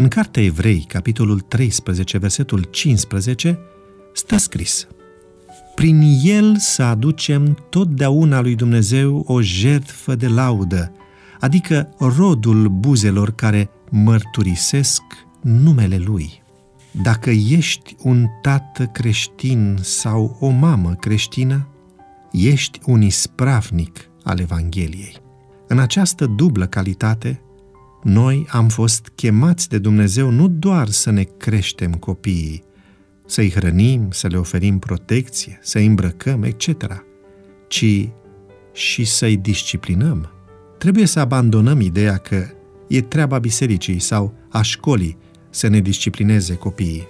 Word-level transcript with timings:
În 0.00 0.08
Cartea 0.08 0.42
Evrei, 0.42 0.84
capitolul 0.88 1.40
13, 1.40 2.18
versetul 2.18 2.62
15, 2.62 3.58
stă 4.12 4.36
scris 4.36 4.86
Prin 5.74 6.20
el 6.22 6.56
să 6.56 6.82
aducem 6.82 7.66
totdeauna 7.68 8.40
lui 8.40 8.54
Dumnezeu 8.54 9.24
o 9.26 9.40
jertfă 9.40 10.14
de 10.14 10.28
laudă, 10.28 10.92
adică 11.40 11.94
rodul 11.98 12.68
buzelor 12.68 13.30
care 13.30 13.70
mărturisesc 13.90 15.02
numele 15.42 15.96
Lui. 15.96 16.42
Dacă 17.02 17.30
ești 17.30 17.96
un 18.02 18.26
tată 18.42 18.84
creștin 18.84 19.78
sau 19.80 20.36
o 20.40 20.48
mamă 20.48 20.94
creștină, 20.94 21.68
ești 22.32 22.80
un 22.86 23.02
ispravnic 23.02 24.10
al 24.22 24.38
Evangheliei. 24.38 25.16
În 25.66 25.78
această 25.78 26.26
dublă 26.26 26.66
calitate, 26.66 27.42
noi 28.02 28.46
am 28.50 28.68
fost 28.68 29.12
chemați 29.14 29.68
de 29.68 29.78
Dumnezeu 29.78 30.30
nu 30.30 30.48
doar 30.48 30.88
să 30.88 31.10
ne 31.10 31.22
creștem 31.22 31.92
copiii, 31.92 32.62
să-i 33.26 33.50
hrănim, 33.50 34.08
să 34.10 34.26
le 34.26 34.36
oferim 34.36 34.78
protecție, 34.78 35.58
să-i 35.62 35.86
îmbrăcăm, 35.86 36.42
etc., 36.42 36.68
ci 37.68 38.08
și 38.72 39.04
să-i 39.04 39.36
disciplinăm. 39.36 40.30
Trebuie 40.78 41.06
să 41.06 41.20
abandonăm 41.20 41.80
ideea 41.80 42.16
că 42.16 42.46
e 42.88 43.00
treaba 43.00 43.38
bisericii 43.38 43.98
sau 43.98 44.34
a 44.50 44.62
școlii 44.62 45.16
să 45.50 45.68
ne 45.68 45.80
disciplineze 45.80 46.54
copiii. 46.54 47.06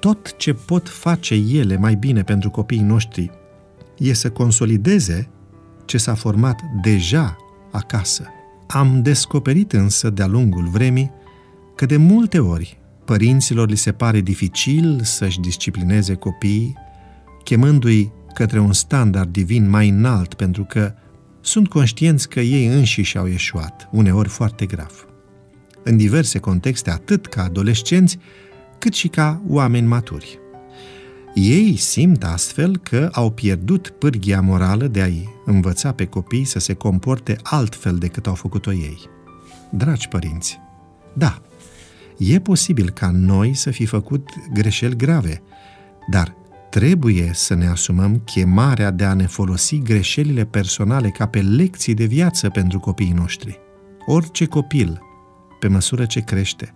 Tot 0.00 0.36
ce 0.36 0.52
pot 0.52 0.88
face 0.88 1.34
ele 1.34 1.76
mai 1.76 1.94
bine 1.94 2.22
pentru 2.22 2.50
copiii 2.50 2.80
noștri 2.80 3.30
e 3.98 4.12
să 4.12 4.30
consolideze 4.30 5.30
ce 5.84 5.98
s-a 5.98 6.14
format 6.14 6.60
deja 6.82 7.36
acasă. 7.72 8.26
Am 8.70 9.02
descoperit 9.02 9.72
însă 9.72 10.10
de-a 10.10 10.26
lungul 10.26 10.68
vremii 10.68 11.10
că 11.74 11.86
de 11.86 11.96
multe 11.96 12.38
ori 12.38 12.78
părinților 13.04 13.68
li 13.68 13.76
se 13.76 13.92
pare 13.92 14.20
dificil 14.20 15.00
să-și 15.02 15.40
disciplineze 15.40 16.14
copiii, 16.14 16.76
chemându-i 17.44 18.12
către 18.34 18.58
un 18.58 18.72
standard 18.72 19.32
divin 19.32 19.68
mai 19.68 19.88
înalt 19.88 20.34
pentru 20.34 20.64
că 20.64 20.94
sunt 21.40 21.68
conștienți 21.68 22.28
că 22.28 22.40
ei 22.40 22.66
înșiși 22.66 23.18
au 23.18 23.26
ieșuat, 23.26 23.88
uneori 23.92 24.28
foarte 24.28 24.66
grav. 24.66 25.06
În 25.82 25.96
diverse 25.96 26.38
contexte, 26.38 26.90
atât 26.90 27.26
ca 27.26 27.42
adolescenți, 27.42 28.18
cât 28.78 28.94
și 28.94 29.08
ca 29.08 29.42
oameni 29.46 29.86
maturi. 29.86 30.38
Ei 31.34 31.76
simt 31.76 32.24
astfel 32.24 32.76
că 32.76 33.08
au 33.12 33.30
pierdut 33.30 33.88
pârghia 33.88 34.40
morală 34.40 34.86
de 34.86 35.00
a-i 35.00 35.28
învăța 35.44 35.92
pe 35.92 36.04
copii 36.04 36.44
să 36.44 36.58
se 36.58 36.74
comporte 36.74 37.36
altfel 37.42 37.96
decât 37.96 38.26
au 38.26 38.34
făcut-o 38.34 38.72
ei. 38.72 38.98
Dragi 39.70 40.08
părinți, 40.08 40.60
da, 41.12 41.42
e 42.16 42.40
posibil 42.40 42.90
ca 42.90 43.10
noi 43.10 43.54
să 43.54 43.70
fi 43.70 43.86
făcut 43.86 44.28
greșeli 44.52 44.96
grave, 44.96 45.42
dar 46.10 46.34
trebuie 46.70 47.30
să 47.34 47.54
ne 47.54 47.66
asumăm 47.66 48.20
chemarea 48.24 48.90
de 48.90 49.04
a 49.04 49.14
ne 49.14 49.26
folosi 49.26 49.78
greșelile 49.78 50.44
personale 50.44 51.08
ca 51.08 51.26
pe 51.26 51.40
lecții 51.40 51.94
de 51.94 52.04
viață 52.04 52.48
pentru 52.48 52.80
copiii 52.80 53.12
noștri. 53.12 53.58
Orice 54.06 54.46
copil, 54.46 55.00
pe 55.60 55.68
măsură 55.68 56.06
ce 56.06 56.20
crește, 56.20 56.74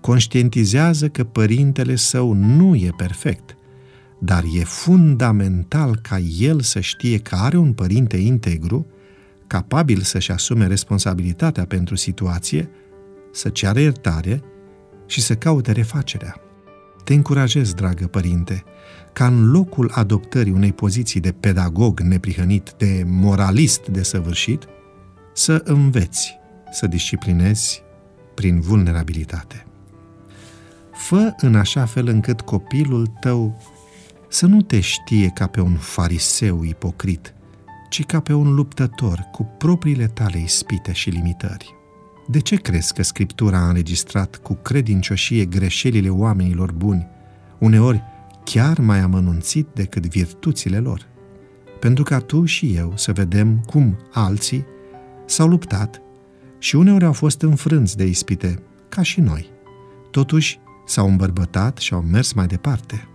conștientizează 0.00 1.08
că 1.08 1.24
părintele 1.24 1.96
său 1.96 2.32
nu 2.32 2.74
e 2.74 2.90
perfect– 2.96 3.56
dar 4.24 4.44
e 4.52 4.64
fundamental 4.64 5.96
ca 5.96 6.18
el 6.18 6.60
să 6.60 6.80
știe 6.80 7.18
că 7.18 7.34
are 7.34 7.56
un 7.56 7.72
părinte 7.72 8.16
integru, 8.16 8.86
capabil 9.46 10.00
să-și 10.00 10.30
asume 10.30 10.66
responsabilitatea 10.66 11.64
pentru 11.64 11.94
situație, 11.94 12.68
să 13.32 13.48
ceară 13.48 13.80
iertare 13.80 14.42
și 15.06 15.20
să 15.20 15.34
caute 15.34 15.72
refacerea. 15.72 16.36
Te 17.04 17.14
încurajez, 17.14 17.72
dragă 17.72 18.06
părinte, 18.06 18.64
ca 19.12 19.26
în 19.26 19.50
locul 19.50 19.90
adoptării 19.94 20.52
unei 20.52 20.72
poziții 20.72 21.20
de 21.20 21.32
pedagog 21.32 22.00
neprihănit, 22.00 22.74
de 22.76 23.04
moralist 23.06 23.86
desăvârșit, 23.86 24.64
să 25.34 25.62
înveți 25.64 26.38
să 26.72 26.86
disciplinezi 26.86 27.82
prin 28.34 28.60
vulnerabilitate. 28.60 29.66
Fă 30.92 31.34
în 31.40 31.54
așa 31.54 31.84
fel 31.84 32.06
încât 32.06 32.40
copilul 32.40 33.06
tău 33.20 33.60
să 34.34 34.46
nu 34.46 34.62
te 34.62 34.80
știe 34.80 35.28
ca 35.28 35.46
pe 35.46 35.60
un 35.60 35.74
fariseu 35.74 36.62
ipocrit, 36.62 37.34
ci 37.88 38.04
ca 38.04 38.20
pe 38.20 38.32
un 38.32 38.54
luptător 38.54 39.28
cu 39.32 39.42
propriile 39.58 40.06
tale 40.06 40.38
ispite 40.38 40.92
și 40.92 41.10
limitări. 41.10 41.74
De 42.26 42.40
ce 42.40 42.56
crezi 42.56 42.94
că 42.94 43.02
Scriptura 43.02 43.58
a 43.58 43.68
înregistrat 43.68 44.36
cu 44.36 44.54
credincioșie 44.54 45.44
greșelile 45.44 46.08
oamenilor 46.08 46.72
buni, 46.72 47.06
uneori 47.58 48.02
chiar 48.44 48.78
mai 48.78 48.98
amănunțit 48.98 49.66
decât 49.74 50.06
virtuțile 50.06 50.78
lor? 50.78 51.06
Pentru 51.80 52.04
ca 52.04 52.18
tu 52.18 52.44
și 52.44 52.74
eu 52.74 52.92
să 52.96 53.12
vedem 53.12 53.60
cum 53.66 53.98
alții 54.12 54.64
s-au 55.26 55.48
luptat 55.48 56.02
și 56.58 56.76
uneori 56.76 57.04
au 57.04 57.12
fost 57.12 57.42
înfrânți 57.42 57.96
de 57.96 58.04
ispite, 58.04 58.62
ca 58.88 59.02
și 59.02 59.20
noi. 59.20 59.50
Totuși, 60.10 60.58
s-au 60.86 61.08
îmbărbătat 61.08 61.78
și 61.78 61.94
au 61.94 62.00
mers 62.00 62.32
mai 62.32 62.46
departe. 62.46 63.08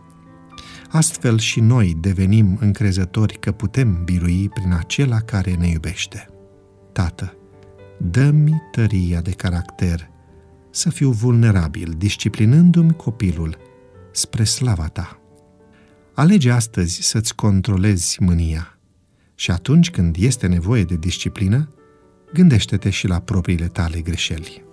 Astfel 0.92 1.38
și 1.38 1.60
noi 1.60 1.98
devenim 2.00 2.58
încrezători 2.62 3.40
că 3.40 3.52
putem 3.52 4.04
birui 4.04 4.50
prin 4.50 4.74
acela 4.74 5.20
care 5.20 5.56
ne 5.56 5.68
iubește. 5.68 6.28
Tată, 6.92 7.38
dă-mi 7.98 8.62
tăria 8.72 9.22
de 9.22 9.32
caracter, 9.32 10.10
să 10.72 10.90
fiu 10.90 11.12
vulnerabil, 11.12 11.94
disciplinându-mi 11.98 12.94
copilul 12.94 13.58
spre 14.12 14.44
slava 14.44 14.88
ta. 14.88 15.20
Alege 16.14 16.52
astăzi 16.52 17.02
să-ți 17.02 17.36
controlezi 17.36 18.24
mânia 18.24 18.78
și 19.36 19.52
atunci 19.52 19.92
când 19.92 20.16
este 20.20 20.48
nevoie 20.48 20.84
de 20.84 20.96
disciplină, 20.96 21.74
gândește-te 22.34 22.90
și 22.90 23.08
la 23.08 23.20
propriile 23.20 23.68
tale 23.68 24.02
greșeli. 24.02 24.69